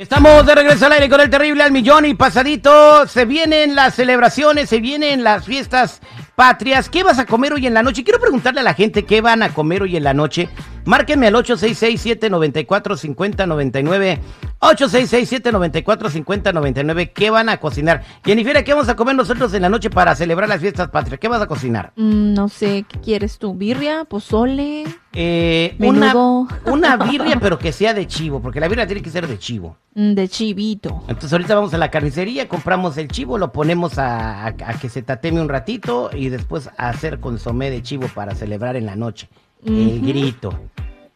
Estamos 0.00 0.46
de 0.46 0.54
regreso 0.54 0.86
al 0.86 0.92
aire 0.92 1.08
con 1.08 1.20
el 1.20 1.28
terrible 1.28 1.64
al 1.64 1.72
millón 1.72 2.04
y 2.04 2.14
pasadito. 2.14 3.04
Se 3.08 3.24
vienen 3.24 3.74
las 3.74 3.96
celebraciones, 3.96 4.68
se 4.68 4.78
vienen 4.78 5.24
las 5.24 5.44
fiestas 5.44 6.00
patrias. 6.36 6.88
¿Qué 6.88 7.02
vas 7.02 7.18
a 7.18 7.26
comer 7.26 7.52
hoy 7.52 7.66
en 7.66 7.74
la 7.74 7.82
noche? 7.82 8.04
Quiero 8.04 8.20
preguntarle 8.20 8.60
a 8.60 8.62
la 8.62 8.74
gente 8.74 9.04
qué 9.04 9.20
van 9.20 9.42
a 9.42 9.52
comer 9.52 9.82
hoy 9.82 9.96
en 9.96 10.04
la 10.04 10.14
noche. 10.14 10.48
Márquenme 10.84 11.26
al 11.26 11.34
866-794-5099. 11.34 14.20
866-794-5099. 14.60 17.12
¿Qué 17.12 17.30
van 17.30 17.48
a 17.48 17.58
cocinar? 17.58 18.02
Jennifer, 18.24 18.62
¿qué 18.64 18.72
vamos 18.74 18.88
a 18.88 18.96
comer 18.96 19.14
nosotros 19.16 19.52
en 19.54 19.62
la 19.62 19.68
noche 19.68 19.90
para 19.90 20.14
celebrar 20.14 20.48
las 20.48 20.60
fiestas 20.60 20.88
patrias? 20.88 21.20
¿Qué 21.20 21.28
vas 21.28 21.42
a 21.42 21.46
cocinar? 21.46 21.92
Mm, 21.96 22.34
no 22.34 22.48
sé, 22.48 22.84
¿qué 22.88 22.98
quieres 23.00 23.38
tú? 23.38 23.54
¿Birria? 23.54 24.04
¿Pozole? 24.04 24.84
Eh, 25.12 25.76
una, 25.80 26.14
una 26.66 26.96
birria, 26.96 27.38
pero 27.40 27.58
que 27.58 27.72
sea 27.72 27.94
de 27.94 28.06
chivo, 28.06 28.40
porque 28.40 28.60
la 28.60 28.68
birria 28.68 28.86
tiene 28.86 29.02
que 29.02 29.10
ser 29.10 29.26
de 29.26 29.38
chivo. 29.38 29.76
Mm, 29.94 30.14
de 30.14 30.28
chivito. 30.28 31.02
Entonces 31.08 31.32
ahorita 31.32 31.54
vamos 31.54 31.74
a 31.74 31.78
la 31.78 31.90
carnicería, 31.90 32.48
compramos 32.48 32.96
el 32.98 33.08
chivo, 33.08 33.38
lo 33.38 33.52
ponemos 33.52 33.98
a, 33.98 34.44
a- 34.46 34.48
a 34.48 34.78
que 34.80 34.88
se 34.88 35.02
tateme 35.02 35.40
un 35.40 35.48
ratito 35.48 36.10
y 36.12 36.28
después 36.28 36.68
a 36.76 36.88
hacer 36.88 37.20
consomé 37.20 37.70
de 37.70 37.82
chivo 37.82 38.06
para 38.14 38.34
celebrar 38.34 38.76
en 38.76 38.86
la 38.86 38.96
noche. 38.96 39.28
El 39.66 40.00
grito. 40.06 40.56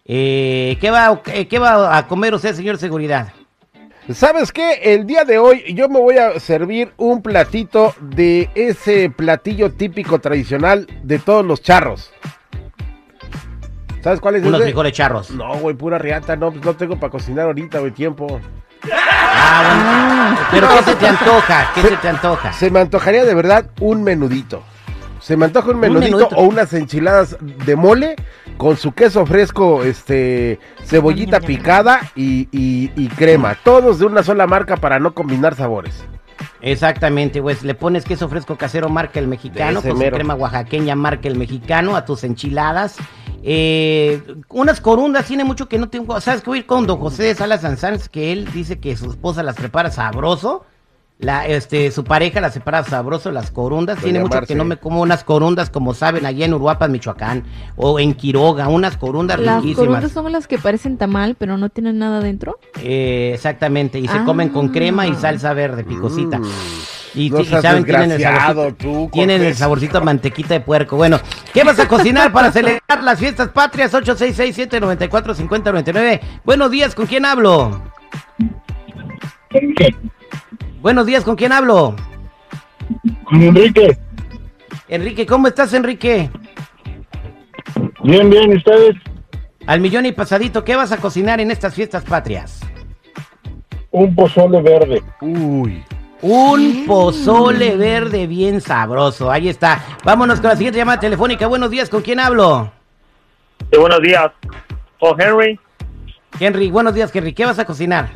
Eh, 0.04 0.76
¿qué, 0.80 0.90
va, 0.90 1.22
¿Qué 1.22 1.58
va 1.58 1.96
a 1.96 2.06
comer 2.08 2.34
usted, 2.34 2.54
señor 2.54 2.78
Seguridad? 2.78 3.32
¿Sabes 4.12 4.50
qué? 4.50 4.80
El 4.94 5.06
día 5.06 5.24
de 5.24 5.38
hoy 5.38 5.62
yo 5.74 5.88
me 5.88 6.00
voy 6.00 6.18
a 6.18 6.40
servir 6.40 6.92
un 6.96 7.22
platito 7.22 7.94
de 8.00 8.50
ese 8.56 9.10
platillo 9.10 9.70
típico 9.72 10.18
tradicional 10.18 10.88
de 11.04 11.20
todos 11.20 11.44
los 11.46 11.62
charros. 11.62 12.10
¿Sabes 14.02 14.20
cuál 14.20 14.34
es 14.36 14.42
Unos 14.42 14.58
ese? 14.58 14.70
frijoles 14.70 14.92
charros. 14.92 15.30
No, 15.30 15.54
güey, 15.58 15.76
pura 15.76 15.98
riata, 15.98 16.34
no, 16.34 16.50
pues 16.50 16.64
no 16.64 16.74
tengo 16.74 16.98
para 16.98 17.12
cocinar 17.12 17.46
ahorita, 17.46 17.78
güey, 17.78 17.92
tiempo. 17.92 18.40
Ah, 18.92 20.34
bueno. 20.34 20.48
¿Pero 20.50 20.68
qué 20.76 20.82
se 20.90 20.96
te 20.96 21.06
antoja? 21.06 21.70
¿Qué 21.72 21.82
se 21.82 21.96
te 21.96 22.08
antoja? 22.08 22.52
Se 22.52 22.70
me 22.72 22.80
antojaría 22.80 23.24
de 23.24 23.34
verdad 23.36 23.70
un 23.78 24.02
menudito. 24.02 24.64
Se 25.22 25.36
me 25.36 25.44
antoja 25.46 25.70
un 25.70 25.78
menudito, 25.78 26.16
menudito. 26.16 26.36
o 26.36 26.42
unas 26.44 26.72
enchiladas 26.72 27.36
de 27.40 27.76
mole 27.76 28.16
con 28.56 28.76
su 28.76 28.92
queso 28.92 29.24
fresco, 29.24 29.84
este, 29.84 30.58
cebollita 30.84 31.38
picada 31.40 32.00
y, 32.16 32.48
y- 32.50 32.90
y 32.96 33.08
crema. 33.08 33.56
Todos 33.62 34.00
de 34.00 34.06
una 34.06 34.22
sola 34.24 34.46
marca 34.48 34.76
para 34.76 34.98
no 34.98 35.14
combinar 35.14 35.54
sabores. 35.54 36.04
Exactamente, 36.60 37.40
pues 37.40 37.62
le 37.62 37.74
pones 37.74 38.04
queso 38.04 38.28
fresco 38.28 38.56
casero 38.56 38.88
marca 38.88 39.20
el 39.20 39.28
mexicano, 39.28 39.80
con 39.80 39.92
su 39.92 39.96
mero. 39.96 40.16
crema 40.16 40.34
oaxaqueña 40.34 40.96
marca 40.96 41.28
el 41.28 41.36
mexicano, 41.36 41.94
a 41.96 42.04
tus 42.04 42.24
enchiladas. 42.24 42.96
Eh, 43.44 44.22
unas 44.48 44.80
corundas, 44.80 45.26
tiene 45.26 45.44
mucho 45.44 45.68
que 45.68 45.78
no 45.78 45.88
tengo. 45.88 46.20
¿Sabes 46.20 46.42
que 46.42 46.50
voy 46.50 46.58
a 46.58 46.60
ir 46.60 46.66
con 46.66 46.86
don 46.86 46.98
José 46.98 47.24
de 47.24 47.34
Salas 47.34 47.60
Sanzanz? 47.62 48.08
Que 48.08 48.32
él 48.32 48.48
dice 48.52 48.78
que 48.80 48.96
su 48.96 49.10
esposa 49.10 49.42
las 49.42 49.56
prepara 49.56 49.90
sabroso. 49.90 50.64
La, 51.22 51.46
este, 51.46 51.90
su 51.92 52.02
pareja 52.02 52.40
las 52.40 52.50
prepara 52.52 52.82
sabroso, 52.82 53.30
las 53.30 53.52
corundas. 53.52 53.94
Doña 53.96 54.04
tiene 54.04 54.18
mucho 54.20 54.34
Marce. 54.34 54.48
que 54.48 54.54
no 54.56 54.64
me 54.64 54.76
como 54.76 55.00
unas 55.00 55.22
corundas 55.22 55.70
como 55.70 55.94
saben 55.94 56.26
allá 56.26 56.44
en 56.46 56.52
Uruapan, 56.52 56.90
Michoacán. 56.90 57.44
O 57.76 58.00
en 58.00 58.14
Quiroga, 58.14 58.66
unas 58.66 58.96
corundas 58.96 59.38
Las 59.38 59.62
riquísimas. 59.62 59.86
corundas 59.86 60.10
son 60.12 60.32
las 60.32 60.48
que 60.48 60.58
parecen 60.58 60.98
tamal, 60.98 61.36
pero 61.38 61.56
no 61.56 61.68
tienen 61.68 61.98
nada 62.00 62.18
dentro. 62.20 62.58
Eh, 62.82 63.30
exactamente, 63.34 64.00
y 64.00 64.08
se 64.08 64.18
Ah. 64.18 64.24
comen 64.24 64.48
con 64.48 64.70
crema 64.70 65.06
y 65.06 65.14
salsa 65.14 65.52
verde 65.54 65.84
picosita. 65.84 66.40
Mm. 66.40 66.44
Y, 67.14 67.28
No 67.30 67.40
y 67.40 67.44
seas 67.44 67.62
saben, 67.62 67.84
tienen 67.84 68.10
el 68.12 68.20
saborcito, 68.22 68.74
tú, 68.74 69.08
tienen 69.12 69.42
el 69.42 69.54
saborcito 69.54 69.98
a 69.98 70.00
mantequita 70.00 70.54
de 70.54 70.60
puerco. 70.60 70.96
Bueno, 70.96 71.20
¿qué 71.54 71.62
vas 71.62 71.78
a 71.78 71.86
cocinar 71.86 72.32
para 72.32 72.50
celebrar 72.50 73.04
las 73.04 73.18
fiestas 73.20 73.48
patrias? 73.50 73.92
866-794-5099. 73.94 76.20
Buenos 76.44 76.70
días, 76.72 76.94
¿con 76.96 77.06
quién 77.06 77.24
hablo? 77.26 77.80
Buenos 80.82 81.06
días, 81.06 81.22
¿con 81.22 81.36
quién 81.36 81.52
hablo? 81.52 81.94
Con 83.24 83.40
Enrique. 83.40 83.96
Enrique, 84.88 85.24
¿cómo 85.24 85.46
estás, 85.46 85.72
Enrique? 85.74 86.28
Bien, 88.02 88.28
bien, 88.28 88.52
¿y 88.52 88.56
ustedes? 88.56 88.96
Al 89.66 89.80
millón 89.80 90.06
y 90.06 90.12
pasadito, 90.12 90.64
¿qué 90.64 90.74
vas 90.74 90.90
a 90.90 90.96
cocinar 90.96 91.40
en 91.40 91.52
estas 91.52 91.72
fiestas 91.72 92.02
patrias? 92.02 92.60
Un 93.92 94.12
pozole 94.12 94.60
verde. 94.60 95.02
Uy. 95.20 95.84
Un 96.20 96.84
pozole 96.84 97.76
verde 97.76 98.26
bien 98.26 98.60
sabroso. 98.60 99.30
Ahí 99.30 99.48
está. 99.48 99.84
Vámonos 100.04 100.40
con 100.40 100.50
la 100.50 100.56
siguiente 100.56 100.78
llamada 100.78 100.98
telefónica. 100.98 101.46
Buenos 101.46 101.70
días, 101.70 101.88
¿con 101.88 102.02
quién 102.02 102.18
hablo? 102.18 102.72
Sí, 103.70 103.78
buenos 103.78 104.00
días. 104.00 104.32
Oh, 104.98 105.14
Henry, 105.16 105.60
Henry, 106.40 106.72
buenos 106.72 106.92
días, 106.92 107.14
Henry. 107.14 107.32
¿Qué 107.32 107.44
vas 107.44 107.60
a 107.60 107.64
cocinar? 107.64 108.10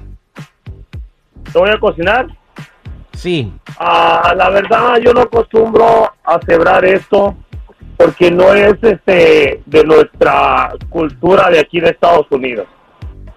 ¿te 1.53 1.59
voy 1.59 1.71
a 1.71 1.79
cocinar? 1.79 2.27
Sí. 3.17 3.53
Ah, 3.79 4.33
la 4.37 4.51
verdad, 4.51 4.99
yo 5.03 5.13
no 5.13 5.23
acostumbro 5.23 6.13
a 6.25 6.39
celebrar 6.45 6.85
esto 6.85 7.35
porque 7.97 8.31
no 8.31 8.53
es 8.53 8.75
este 8.83 9.63
de 9.65 9.85
nuestra 9.85 10.73
cultura 10.91 11.49
de 11.51 11.61
aquí 11.61 11.81
de 11.81 11.91
Estados 11.91 12.27
Unidos. 12.31 12.67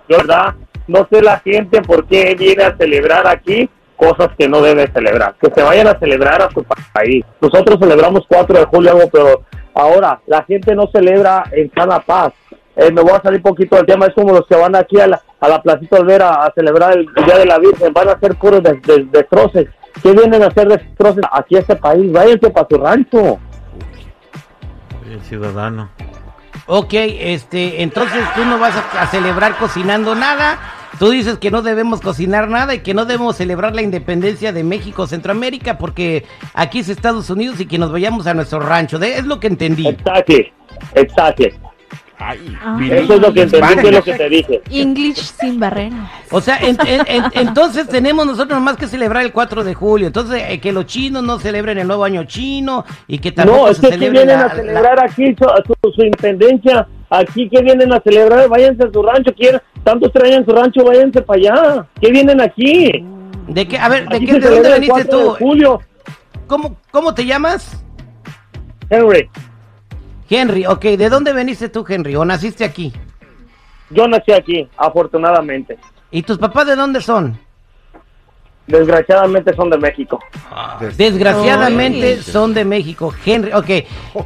Yo, 0.10 0.18
verdad, 0.18 0.54
no 0.88 1.08
sé 1.10 1.22
la 1.22 1.40
gente 1.40 1.82
por 1.82 2.06
qué 2.08 2.36
viene 2.38 2.64
a 2.64 2.76
celebrar 2.76 3.26
aquí 3.28 3.70
cosas 3.96 4.30
que 4.38 4.50
no 4.50 4.62
debe 4.62 4.88
celebrar. 4.92 5.36
Que 5.42 5.50
se 5.54 5.62
vayan 5.64 5.88
a 5.88 5.98
celebrar 6.00 6.42
a 6.42 6.50
su 6.52 6.64
pa- 6.64 6.76
país. 6.94 7.24
Nosotros 7.42 7.80
celebramos 7.80 8.24
4 8.28 8.60
de 8.60 8.66
julio, 8.66 8.98
pero 9.12 9.44
ahora 9.74 10.20
la 10.28 10.44
gente 10.44 10.76
no 10.76 10.88
celebra 10.92 11.44
en 11.52 11.72
sana 11.74 12.00
paz. 12.00 12.34
Eh, 12.76 12.92
me 12.92 13.02
voy 13.02 13.12
a 13.14 13.22
salir 13.22 13.42
poquito 13.42 13.76
del 13.78 13.86
tema, 13.86 14.08
es 14.08 14.14
como 14.14 14.34
los 14.34 14.46
que 14.48 14.56
van 14.56 14.76
aquí 14.76 15.00
a 15.00 15.08
la, 15.08 15.22
a 15.42 15.48
la 15.48 15.62
Placita 15.62 15.98
Olvera 15.98 16.44
a 16.46 16.52
celebrar 16.54 16.98
el 16.98 17.08
Día 17.26 17.38
de 17.38 17.46
la 17.46 17.60
Virgen, 17.60 17.94
van 17.94 18.10
a 18.10 18.12
hacer 18.14 18.36
puros 18.36 18.62
des- 18.64 18.82
des- 18.82 19.12
destroces. 19.12 19.68
¿Qué 20.04 20.12
vienen 20.12 20.44
a 20.44 20.48
hacer 20.48 20.68
destroces 20.68 21.24
aquí 21.32 21.56
a 21.56 21.60
este 21.60 21.76
país? 21.76 22.12
Váyanse 22.12 22.50
para 22.50 22.68
su 22.70 22.78
rancho. 22.78 23.40
El 25.10 25.22
ciudadano. 25.22 25.90
Ok, 26.68 26.94
este, 26.94 27.82
entonces 27.82 28.22
tú 28.36 28.46
no 28.46 28.60
vas 28.60 28.76
a, 28.76 29.02
a 29.02 29.08
celebrar 29.08 29.58
cocinando 29.58 30.14
nada. 30.14 30.60
Tú 31.00 31.10
dices 31.10 31.38
que 31.38 31.50
no 31.52 31.62
debemos 31.62 32.02
cocinar 32.02 32.48
nada 32.50 32.76
y 32.76 32.80
que 32.80 32.94
no 32.94 33.06
debemos 33.06 33.38
celebrar 33.38 33.74
la 33.74 33.82
independencia 33.82 34.52
de 34.52 34.64
México, 34.64 35.08
Centroamérica, 35.08 35.78
porque 35.78 36.26
aquí 36.54 36.80
es 36.80 36.90
Estados 36.90 37.30
Unidos 37.30 37.60
y 37.60 37.66
que 37.66 37.78
nos 37.78 37.92
vayamos 37.92 38.28
a 38.28 38.34
nuestro 38.34 38.60
rancho. 38.60 39.00
De- 39.00 39.16
es 39.18 39.26
lo 39.26 39.40
que 39.40 39.48
entendí. 39.48 39.88
Exactly, 39.88 40.52
exactly. 40.94 41.54
Ay, 42.22 42.58
Ah. 42.62 42.78
Eso 42.84 43.14
es 43.14 43.22
lo 43.22 43.34
que 43.34 43.42
entendí, 43.44 43.76
que 43.76 43.88
es 43.88 43.92
lo 43.94 44.04
que 44.04 44.14
te 44.14 44.30
dije. 44.30 44.62
English 44.70 45.16
sin 45.40 45.58
barreras. 45.60 46.10
O 46.32 46.42
sea, 46.42 46.58
en- 46.58 46.78
en- 46.86 47.06
en- 47.08 47.24
entonces 47.34 47.88
tenemos 47.88 48.26
nosotros 48.26 48.60
más 48.60 48.76
que 48.76 48.88
celebrar 48.88 49.24
el 49.24 49.32
4 49.32 49.64
de 49.64 49.74
julio. 49.74 50.08
Entonces, 50.08 50.44
eh, 50.50 50.60
que 50.60 50.74
los 50.74 50.86
chinos 50.86 51.24
no 51.24 51.40
celebren 51.40 51.78
el 51.78 51.88
nuevo 51.88 52.04
año 52.04 52.26
chino 52.26 52.84
y 53.08 53.20
que 53.20 53.32
tampoco 53.32 53.60
No, 53.60 53.68
es 53.70 53.78
se 53.78 53.90
que 53.92 53.98
vienen 53.98 54.28
la- 54.28 54.46
a 54.48 54.50
celebrar 54.56 55.00
aquí 55.02 55.34
su, 55.40 55.46
su- 55.66 55.92
su 55.94 56.02
independencia. 56.04 56.88
Aquí 57.10 57.50
que 57.50 57.62
vienen 57.62 57.92
a 57.94 58.02
celebrar, 58.02 58.48
váyanse 58.50 58.84
a 58.84 58.92
su 58.92 59.02
rancho. 59.02 59.34
Quieren, 59.34 59.62
tanto 59.84 60.10
traen 60.12 60.44
su 60.46 60.52
rancho, 60.52 60.84
váyanse 60.84 61.22
para 61.22 61.40
allá. 61.40 61.86
¿Qué 62.02 62.12
vienen 62.12 62.42
aquí? 62.42 62.92
¿De 63.48 63.66
qué? 63.68 63.78
A 63.80 63.88
ver, 63.90 64.08
¿de, 64.10 64.20
qué, 64.20 64.34
¿de 64.40 64.50
dónde 64.50 64.70
veniste 64.74 64.92
4 64.92 65.18
de 65.18 65.24
tú? 65.24 65.32
julio, 65.40 65.80
¿Cómo, 66.48 66.76
¿Cómo 66.92 67.14
te 67.14 67.26
llamas? 67.26 67.82
Henry. 68.90 69.30
Henry, 70.30 70.66
ok, 70.66 70.84
¿de 70.84 71.10
dónde 71.10 71.34
veniste 71.34 71.68
tú, 71.70 71.86
Henry? 71.88 72.16
¿O 72.16 72.24
naciste 72.24 72.64
aquí? 72.64 72.94
Yo 73.90 74.08
nací 74.08 74.32
aquí, 74.32 74.70
afortunadamente. 74.78 75.78
¿Y 76.12 76.22
tus 76.24 76.38
papás 76.38 76.68
de 76.68 76.76
dónde 76.76 77.02
son? 77.02 77.40
Desgraciadamente 78.68 79.56
son 79.56 79.72
de 79.72 79.80
México. 79.80 80.20
Desgraciadamente 80.96 82.18
Ay. 82.18 82.22
son 82.22 82.54
de 82.54 82.64
México. 82.66 83.12
Henry, 83.26 83.52
ok. 83.52 83.66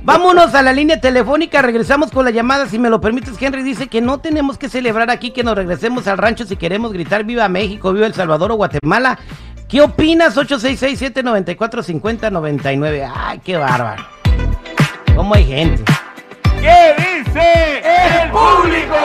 Vámonos 0.02 0.54
a 0.54 0.62
la 0.62 0.74
línea 0.74 1.00
telefónica, 1.00 1.62
regresamos 1.62 2.12
con 2.12 2.26
la 2.26 2.32
llamada, 2.32 2.66
si 2.66 2.78
me 2.78 2.90
lo 2.90 3.00
permites. 3.00 3.42
Henry 3.42 3.64
dice 3.64 3.88
que 3.88 4.02
no 4.02 4.20
tenemos 4.20 4.58
que 4.58 4.68
celebrar 4.68 5.10
aquí, 5.10 5.32
que 5.32 5.46
nos 5.46 5.56
regresemos 5.56 6.08
al 6.08 6.18
rancho 6.18 6.44
si 6.44 6.58
queremos 6.58 6.92
gritar 6.92 7.24
viva 7.24 7.48
México, 7.48 7.94
viva 7.94 8.06
El 8.06 8.14
Salvador 8.14 8.52
o 8.52 8.56
Guatemala. 8.56 9.18
¿Qué 9.70 9.82
opinas? 9.82 10.36
866-794-5099. 10.36 13.12
Ay, 13.16 13.40
qué 13.46 13.56
bárbaro. 13.56 14.04
¿Cómo 15.16 15.36
hay 15.36 15.46
gente? 15.46 15.86
¿Qué 16.64 16.96
dice 16.98 17.84
el 18.24 18.32
público? 18.32 18.96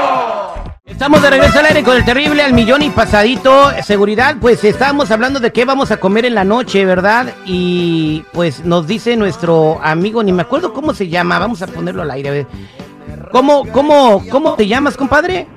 Estamos 0.84 1.20
de 1.22 1.30
regreso 1.30 1.58
al 1.58 1.66
aire 1.66 1.82
con 1.82 1.96
el 1.96 2.04
terrible 2.04 2.44
al 2.44 2.52
millón 2.52 2.82
y 2.82 2.90
pasadito. 2.90 3.72
Seguridad, 3.82 4.36
pues 4.40 4.62
estábamos 4.62 5.10
hablando 5.10 5.40
de 5.40 5.50
qué 5.50 5.64
vamos 5.64 5.90
a 5.90 5.96
comer 5.96 6.24
en 6.24 6.36
la 6.36 6.44
noche, 6.44 6.84
¿verdad? 6.84 7.34
Y 7.44 8.24
pues 8.32 8.64
nos 8.64 8.86
dice 8.86 9.16
nuestro 9.16 9.80
amigo, 9.82 10.22
ni 10.22 10.30
me 10.30 10.42
acuerdo 10.42 10.72
cómo 10.72 10.94
se 10.94 11.08
llama, 11.08 11.40
vamos 11.40 11.60
a 11.60 11.66
ponerlo 11.66 12.02
al 12.02 12.12
aire. 12.12 12.28
a 12.28 12.32
ver. 12.32 12.46
¿Cómo, 13.32 13.64
cómo, 13.72 14.22
cómo 14.30 14.54
te 14.54 14.68
llamas, 14.68 14.96
compadre? 14.96 15.48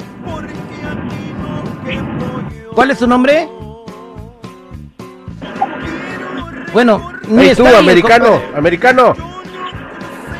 ¿Cuál 2.74 2.89
es 2.89 2.98
tu 2.98 3.06
nombre? 3.06 3.48
Bueno, 6.74 7.12
ni 7.27 7.44
Hey, 7.44 7.53
tú, 7.56 7.63
está 7.63 7.69
ahí 7.69 7.74
el 7.75 7.80
americano, 7.80 8.42
americano. 8.56 9.40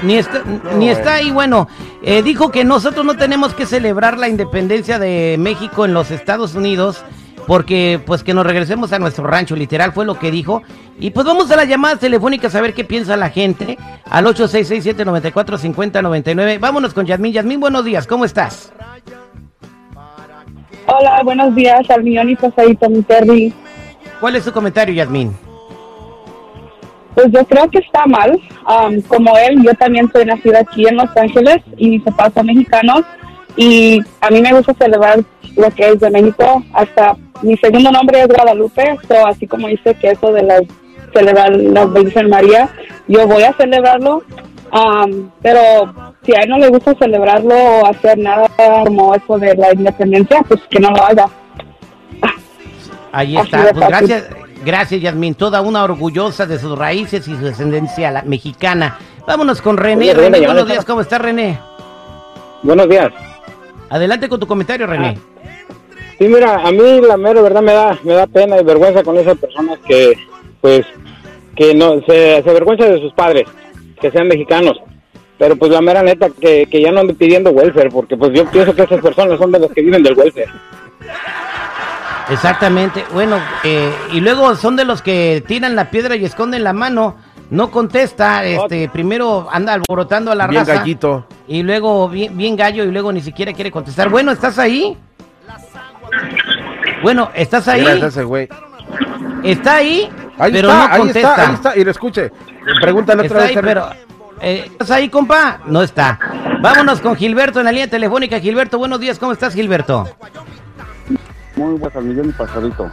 Ni 0.04 0.16
está, 0.16 0.42
ni 0.78 0.90
está 0.90 1.16
ahí, 1.16 1.32
bueno, 1.32 1.68
eh, 2.02 2.24
dijo 2.24 2.50
que 2.50 2.64
nosotros 2.64 3.06
no 3.06 3.18
tenemos 3.18 3.54
que 3.54 3.66
celebrar 3.66 4.18
la 4.18 4.30
independencia 4.30 4.98
de 4.98 5.36
México 5.38 5.86
en 5.86 5.94
los 5.94 6.10
Estados 6.10 6.56
Unidos 6.56 7.04
porque 7.48 8.00
pues 8.06 8.24
que 8.24 8.34
nos 8.34 8.46
regresemos 8.46 8.94
a 8.94 9.00
nuestro 9.00 9.26
rancho, 9.28 9.56
literal 9.56 9.92
fue 9.92 10.06
lo 10.06 10.20
que 10.20 10.32
dijo. 10.32 10.62
Y 11.00 11.10
pues 11.12 11.26
vamos 11.26 11.50
a 11.52 11.56
las 11.56 11.68
llamadas 11.68 12.00
telefónicas 12.00 12.54
a 12.56 12.62
ver 12.62 12.74
qué 12.74 12.84
piensa 12.84 13.16
la 13.18 13.30
gente 13.30 13.78
al 14.10 14.26
8667-945099. 14.26 16.60
Vámonos 16.60 16.94
con 16.94 17.06
Yasmín. 17.06 17.34
Yasmín, 17.34 17.60
buenos 17.60 17.86
días, 17.86 18.08
¿cómo 18.08 18.26
estás? 18.26 18.74
Hola, 20.88 21.22
buenos 21.24 21.54
días 21.56 21.88
al 21.90 22.04
millón 22.04 22.30
y 22.30 22.36
pasadito, 22.36 22.90
mi 22.90 23.02
Terry. 23.02 23.54
¿Cuál 24.20 24.36
es 24.36 24.44
tu 24.46 24.52
comentario, 24.52 24.94
Yasmín? 24.94 25.36
Pues 27.16 27.28
yo 27.32 27.46
creo 27.46 27.70
que 27.70 27.80
está 27.80 28.06
mal. 28.06 28.40
Am, 28.66 29.02
como 29.02 29.38
él, 29.38 29.62
yo 29.64 29.74
también 29.76 30.10
soy 30.12 30.26
nacida 30.26 30.60
aquí 30.60 30.88
en 30.88 30.98
Los 30.98 31.16
Ángeles 31.16 31.58
y 31.78 31.90
mis 31.90 32.04
papás 32.04 32.32
son 32.34 32.46
mexicanos. 32.46 33.02
Y 33.56 34.00
a 34.22 34.30
mí 34.30 34.42
me 34.42 34.54
gusta 34.54 34.74
celebrar 34.74 35.20
lo 35.56 35.70
que 35.72 35.90
es 35.90 36.00
de 36.00 36.10
México. 36.10 36.64
Hasta 36.74 37.16
mi 37.42 37.58
segundo 37.58 37.92
nombre 37.92 38.22
es 38.22 38.28
Guadalupe, 38.28 38.98
so, 39.08 39.28
así 39.28 39.48
como 39.48 39.68
dice 39.68 39.96
que 39.96 40.12
eso 40.12 40.32
de 40.32 40.44
las, 40.44 40.62
celebrar 41.14 41.56
la 41.56 41.86
Virgen 41.86 42.30
María, 42.30 42.70
yo 43.08 43.28
voy 43.28 43.44
a 43.44 43.54
celebrarlo. 43.54 44.24
Am, 44.72 45.32
pero 45.42 45.60
si 46.24 46.34
a 46.34 46.44
él 46.44 46.50
no 46.50 46.58
le 46.58 46.70
gusta 46.70 46.96
celebrarlo 46.96 47.54
o 47.54 47.86
hacer 47.88 48.18
nada 48.18 48.48
como 48.86 49.14
eso 49.14 49.38
de 49.38 49.56
la 49.56 49.74
independencia, 49.74 50.42
pues 50.48 50.62
que 50.70 50.80
no 50.80 50.92
lo 50.92 51.04
haga. 51.04 51.28
Ahí 53.12 53.36
está. 53.36 53.74
Pues 53.74 53.88
gracias, 53.88 54.30
gracias, 54.66 55.02
Yasmín. 55.02 55.36
Toda 55.36 55.62
una 55.62 55.84
orgullosa 55.84 56.46
de 56.46 56.60
sus 56.60 56.78
raíces 56.78 57.28
y 57.28 57.36
su 57.36 57.42
descendencia 57.44 58.12
la- 58.12 58.22
mexicana. 58.24 58.98
Vámonos 59.28 59.62
con 59.62 59.78
René. 59.78 60.06
Oye, 60.06 60.14
René, 60.14 60.30
René, 60.38 60.46
buenos 60.48 60.68
días, 60.68 60.86
¿cómo 60.86 61.02
está 61.02 61.18
René? 61.18 61.60
Buenos 62.64 62.90
días. 62.90 63.12
Adelante 63.90 64.30
con 64.30 64.40
tu 64.40 64.48
comentario, 64.48 64.88
René. 64.88 65.18
Sí, 66.18 66.28
mira, 66.28 66.56
a 66.66 66.72
mí 66.72 67.02
la 67.02 67.18
mera 67.18 67.42
verdad 67.42 67.62
me 67.62 67.74
da, 67.74 67.98
me 68.04 68.14
da 68.14 68.28
pena 68.28 68.60
y 68.60 68.64
vergüenza 68.64 69.04
con 69.04 69.18
esas 69.18 69.38
personas 69.38 69.80
que, 69.88 70.14
pues, 70.62 70.86
que 71.56 71.74
no 71.74 71.96
se, 72.08 72.42
se 72.44 72.50
avergüenza 72.50 72.86
de 72.86 73.00
sus 73.02 73.12
padres, 73.14 73.46
que 74.00 74.12
sean 74.12 74.28
mexicanos. 74.28 74.78
Pero 75.40 75.56
pues 75.56 75.72
la 75.72 75.82
mera 75.82 76.04
neta 76.04 76.30
que, 76.30 76.68
que 76.68 76.82
ya 76.82 76.92
no 76.92 77.00
ande 77.00 77.16
pidiendo 77.16 77.50
welfare, 77.50 77.90
porque 77.90 78.16
pues 78.16 78.32
yo 78.34 78.46
pienso 78.52 78.76
que 78.76 78.84
esas 78.84 79.02
personas 79.02 79.40
son 79.40 79.52
de 79.52 79.58
las 79.60 79.72
que 79.72 79.82
viven 79.82 80.04
del 80.04 80.16
welfare. 80.16 80.50
Exactamente. 82.30 83.06
Bueno, 83.14 83.38
eh, 83.64 83.94
y 84.14 84.22
luego 84.22 84.56
son 84.56 84.76
de 84.76 84.86
los 84.86 85.02
que 85.02 85.44
tiran 85.48 85.76
la 85.76 85.90
piedra 85.90 86.16
y 86.16 86.26
esconden 86.26 86.64
la 86.64 86.74
mano. 86.74 87.16
No 87.50 87.70
contesta, 87.70 88.46
este, 88.46 88.88
primero 88.88 89.50
anda 89.52 89.74
alborotando 89.74 90.32
a 90.32 90.36
la 90.36 90.48
Bien 90.48 90.62
raza. 90.66 90.80
gallito. 90.80 91.26
Y 91.50 91.64
luego 91.64 92.08
bien, 92.08 92.38
bien 92.38 92.56
gallo 92.56 92.86
y 92.86 92.92
luego 92.92 93.12
ni 93.12 93.20
siquiera 93.20 93.52
quiere 93.52 93.70
contestar. 93.72 94.08
Bueno, 94.10 94.32
¿estás 94.32 94.58
ahí? 94.58 94.98
Bueno, 97.04 97.30
¿estás 97.34 97.68
ahí? 97.68 97.86
Ese 97.86 98.24
güey. 98.24 98.48
Está 99.44 99.76
ahí, 99.78 100.10
Ahí 100.38 100.52
pero 100.52 100.70
está, 100.70 100.88
no 100.88 100.94
ahí 100.94 101.00
contesta. 101.00 101.30
está, 101.32 101.48
ahí 101.50 101.54
está. 101.56 101.78
Y 101.78 101.84
lo 101.84 101.92
escuche. 101.92 102.32
Pregúntale 102.82 103.24
otra 103.26 103.46
Está 103.46 103.48
vez. 103.48 103.58
ahí, 103.58 103.64
pero... 103.64 103.90
eh, 104.40 104.68
¿Estás 104.72 104.92
ahí, 104.92 105.10
compa? 105.10 105.60
No 105.66 105.82
está. 105.82 106.20
Vámonos 106.62 107.02
con 107.02 107.16
Gilberto 107.16 107.60
en 107.60 107.66
la 107.66 107.72
línea 107.72 107.90
telefónica. 107.90 108.40
Gilberto, 108.40 108.78
buenos 108.78 109.00
días. 109.00 109.18
¿Cómo 109.20 109.32
estás, 109.32 109.54
Gilberto? 109.56 110.08
Muy 111.62 111.80
y 111.80 112.32
pasadito. 112.32 112.90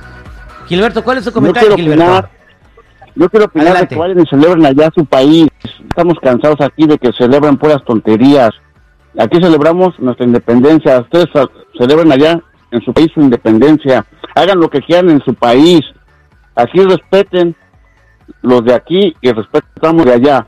Gilberto, 0.67 1.03
¿cuál 1.03 1.19
es 1.19 1.25
tu 1.25 1.33
comentario, 1.33 1.77
Gilberto? 1.77 2.29
yo 3.15 3.29
quiero 3.31 3.47
opinar 3.47 3.65
de 3.65 3.71
Adelante. 3.71 3.95
que 3.95 4.01
vayan 4.01 4.21
y 4.21 4.27
celebren 4.27 4.67
allá 4.67 4.91
su 4.95 5.05
país. 5.07 5.49
Estamos 5.89 6.15
cansados 6.23 6.61
aquí 6.61 6.87
de 6.87 6.99
que 6.99 7.11
celebren 7.13 7.57
puras 7.57 7.83
tonterías. 7.85 8.51
Aquí 9.19 9.41
celebramos 9.43 9.99
nuestra 9.99 10.25
independencia. 10.25 11.01
Ustedes 11.01 11.27
celebren 11.77 12.13
allá 12.13 12.41
en 12.71 12.81
su 12.83 12.93
país 12.93 13.09
su 13.15 13.21
independencia. 13.21 14.05
Hagan 14.35 14.61
lo 14.61 14.69
que 14.69 14.81
quieran 14.83 15.11
en 15.11 15.21
su 15.25 15.35
país. 15.35 15.81
Aquí 16.55 16.81
respeten 16.85 17.57
los 18.43 18.65
de 18.65 18.75
aquí 18.75 19.17
y 19.21 19.33
respetamos 19.33 20.05
de 20.05 20.13
allá. 20.13 20.47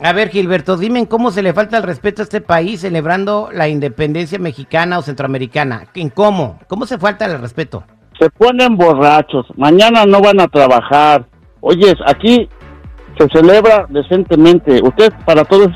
A 0.00 0.12
ver, 0.12 0.28
Gilberto, 0.28 0.76
dime 0.76 1.08
cómo 1.08 1.32
se 1.32 1.42
le 1.42 1.52
falta 1.52 1.76
el 1.76 1.82
respeto 1.82 2.22
a 2.22 2.24
este 2.24 2.40
país 2.40 2.82
celebrando 2.82 3.50
la 3.52 3.68
independencia 3.68 4.38
mexicana 4.38 4.98
o 4.98 5.02
centroamericana. 5.02 5.86
¿En 5.94 6.10
cómo? 6.10 6.60
¿Cómo 6.68 6.86
se 6.86 6.98
falta 6.98 7.24
el 7.24 7.40
respeto? 7.40 7.82
Se 8.18 8.30
ponen 8.30 8.76
borrachos. 8.76 9.46
Mañana 9.56 10.04
no 10.06 10.20
van 10.20 10.40
a 10.40 10.46
trabajar. 10.46 11.26
Oyes, 11.60 11.96
aquí 12.06 12.48
se 13.18 13.28
celebra 13.32 13.86
decentemente. 13.88 14.80
Ustedes 14.82 15.10
para 15.26 15.44
todos 15.44 15.70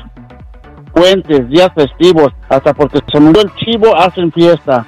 puentes, 0.93 1.49
días 1.49 1.69
festivos, 1.75 2.29
hasta 2.47 2.73
porque 2.73 2.99
se 3.11 3.19
murió 3.19 3.41
el 3.41 3.53
chivo, 3.55 3.95
hacen 3.95 4.31
fiesta. 4.31 4.85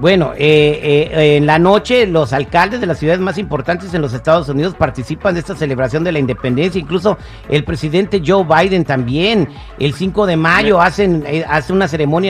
Bueno, 0.00 0.32
eh, 0.34 1.10
eh, 1.12 1.36
en 1.36 1.44
la 1.44 1.58
noche 1.58 2.06
los 2.06 2.32
alcaldes 2.32 2.80
de 2.80 2.86
las 2.86 2.98
ciudades 2.98 3.20
más 3.20 3.36
importantes 3.36 3.92
en 3.92 4.00
los 4.00 4.14
Estados 4.14 4.48
Unidos 4.48 4.74
participan 4.74 5.34
de 5.34 5.40
esta 5.40 5.54
celebración 5.54 6.04
de 6.04 6.10
la 6.10 6.18
independencia, 6.18 6.80
incluso 6.80 7.18
el 7.50 7.64
presidente 7.64 8.22
Joe 8.24 8.44
Biden 8.44 8.84
también. 8.86 9.46
El 9.78 9.92
5 9.92 10.24
de 10.24 10.38
mayo 10.38 10.80
hacen 10.80 11.22
eh, 11.26 11.44
hace 11.46 11.74
una 11.74 11.86
ceremonia 11.86 12.28